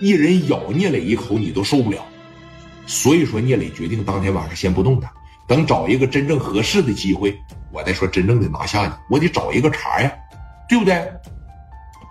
[0.00, 2.04] 一人咬聂磊一口，你都受不了。
[2.86, 5.12] 所以说，聂磊决定当天晚上先不动他，
[5.46, 7.34] 等找一个真正合适的机会，
[7.72, 8.92] 我再说真正的拿下你。
[9.08, 10.12] 我得找一个茬呀，
[10.68, 11.10] 对不对？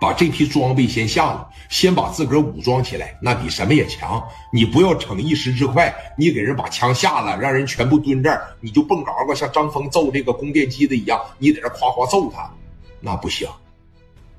[0.00, 4.22] 把这批装备先下了，先把自个儿武装起来，那比什么也强。
[4.52, 12.50] 你不要逞一时之快，你给人把枪下了，让人全部蹲这儿，你就蹦高高，像张峰揍这个供电机的一样，你在这夸夸揍他，
[13.00, 13.48] 那不行。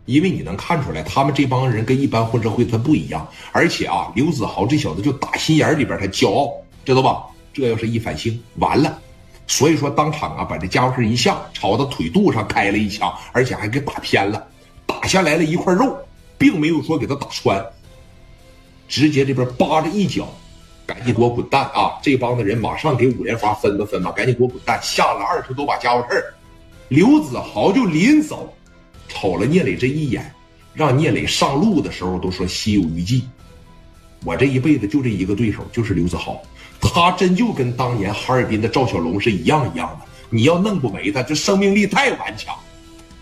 [0.05, 6.53] 因为你能看出来，他们这帮人跟一般混社会他不一样，而且啊，刘子豪这小子就打心眼里边他骄傲，
[6.85, 7.23] 知道吧？
[7.53, 8.99] 这要是一反星，完了。
[9.47, 14.45] 所以说当场啊，把这家伙事一下，朝他腿肚上开了一枪，而且还给打偏了。
[14.85, 15.97] 打下来了一块肉，
[16.37, 17.63] 并没有说给他打穿，
[18.87, 20.27] 直接这边扒着一脚，
[20.85, 21.97] 赶紧给我滚蛋啊！
[22.01, 24.79] 这帮子人马上给五连发分吧分吧，赶紧给我滚蛋！
[24.83, 26.23] 下了二十多把家伙事，
[26.89, 28.53] 刘子豪就临走，
[29.15, 30.29] 瞅了聂磊这一眼，
[30.73, 33.23] 让聂磊上路的时候都说心有余悸。
[34.25, 36.41] 我这一辈子就这一个对手，就是刘子豪，
[36.81, 40.05] 他真就跟当年哈尔滨的赵小龙是一样一样的。
[40.29, 42.53] 你要弄不没他，这生命力太顽强。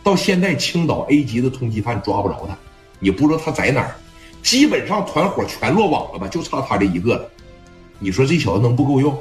[0.01, 2.57] 到现在，青岛 A 级的通缉犯抓不着他，
[2.99, 3.95] 你不知道他在哪儿，
[4.41, 7.29] 基本上团伙全落网了吧，就差他这一个了。
[7.99, 9.15] 你说这小子能不够用？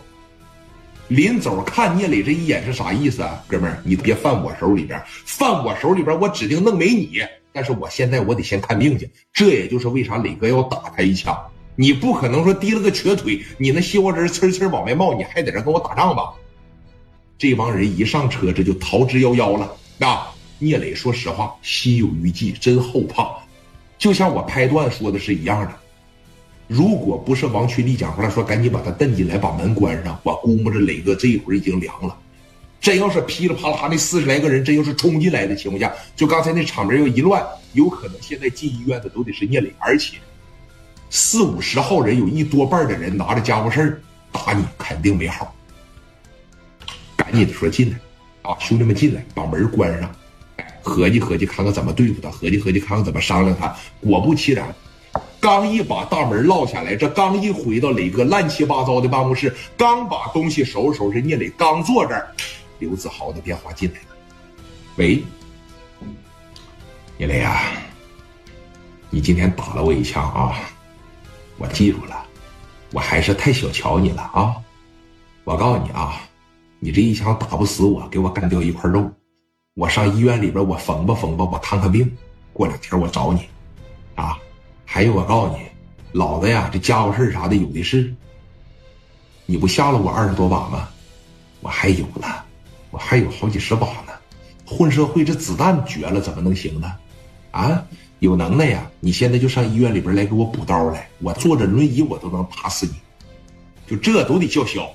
[1.15, 7.21] 临走看聂磊这一眼是啥意思啊，哥们儿，你别犯我手里边，犯我手里边，我指定弄没你。
[7.53, 11.39] 但是我现在我得先看病去，这也就是为啥磊哥要打他一枪。
[11.77, 16.33] 你不可能说提了个瘸腿，你那西瓜汁呲呲往外冒，你还在这跟我打仗吧？
[17.37, 20.33] 这帮人一上车，这就逃之夭夭了啊！
[20.59, 23.31] 聂磊说实话，心有余悸，真后怕。
[23.99, 25.73] 就像我拍段说的是一样的。
[26.73, 32.17] 如果不是王群力讲出来，说赶紧把他蹬进来，把门关上，我估摸着磊哥这一会儿已经凉了。
[32.81, 40.17] 真要是噼里啪啦那四十来个人真要是冲进来的情况下，就刚才那场面要一乱，有可能现在进医院的都得是聂磊，而且
[41.11, 44.01] 四五十号人有一多半的人拿着家伙事儿
[44.33, 45.55] 打你，肯定没好。
[47.15, 47.99] 赶紧的说进来，
[48.51, 50.11] 啊，兄弟们进来，把门关上。
[50.81, 53.77] 合计合计，看看怎么对付他；合计合计，看看怎么商量他。
[54.01, 54.75] 果不其然，
[55.43, 62.33] 刚一把大门落下来，这刚一回到磊哥乱七八糟的办公室，刚把东西收拾收拾，聂磊刚坐这儿，
[62.79, 64.07] 刘子豪的电话进来了。
[64.99, 65.21] 喂，
[67.19, 67.73] 聂磊啊，
[69.11, 70.55] 你今天打了我一枪啊，
[71.59, 72.25] 我记住了，
[72.93, 74.55] 我还是太小瞧你了啊！
[75.43, 76.21] 我告诉你啊，
[76.79, 79.11] 你这一枪打不死我，给我干掉一块肉。
[79.75, 82.17] 我上医院里边，我缝吧缝吧，我看看病。
[82.53, 83.49] 过两天我找你，
[84.15, 84.39] 啊，
[84.93, 85.63] 还有我告诉你，
[86.13, 88.15] 老子呀，这家伙事啥的有的是。
[89.47, 90.87] 你不下了我二十多把吗？
[91.63, 92.27] 我还有呢，
[92.91, 94.13] 我还有好几十把呢。
[94.67, 96.95] 混社会这子弹绝了，怎么能行呢？
[97.53, 97.83] 啊，
[98.19, 98.87] 有能耐呀！
[99.01, 102.93] 你现在就上医院里边来给我补刀来，我坐着轮椅我都能打死你，
[103.87, 104.87] 就这都得叫嚣。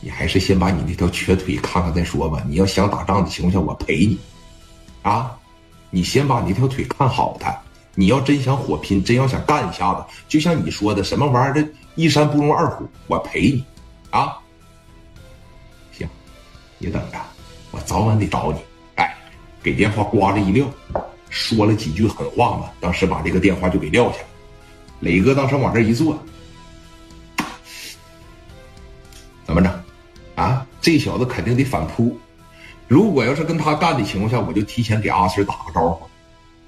[0.00, 2.42] 你还是先把你那条瘸腿看看再说吧。
[2.48, 4.18] 你要想打仗的情况下，我陪你，
[5.02, 5.38] 啊，
[5.94, 7.56] 你先把你那条腿看好它。
[7.94, 13.62] 你要真想火拼，真要想干一下子，就像你说的，什么玩意儿的，一山不容二虎，我陪你，
[14.10, 14.38] 啊，
[15.92, 16.08] 行，
[16.78, 17.18] 你等着，
[17.70, 18.58] 我早晚得找你。
[18.94, 19.14] 哎，
[19.62, 20.66] 给电话刮着一撂，
[21.28, 24.26] 说了几句狠话嘛，当时把这个电话就给撂下了。
[25.00, 26.18] 磊哥当时往这一坐，
[29.44, 29.84] 怎么着？
[30.36, 32.18] 啊，这小子肯定得反扑。
[32.88, 36.06] 如果要是跟他干的情况下，我就提前给阿 Sir 打个招呼。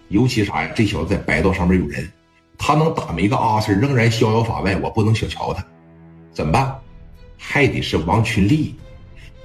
[0.09, 0.71] 尤其啥呀？
[0.75, 2.11] 这小子在白道上面有人，
[2.59, 5.65] 他能打没个阿 Sir，仍然逍遥法外，我不能小瞧他。
[6.33, 6.79] 怎么办？
[7.37, 8.75] 还得是王群力。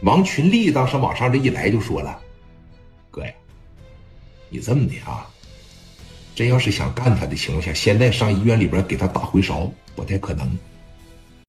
[0.04, 2.18] 王群力当时往上这一来就说了
[3.12, 3.34] ：“哥呀，
[4.50, 5.28] 你这么的啊，
[6.34, 10.58] 真要是想干他的情况下，现在上医院里边给他打回勺不太可能。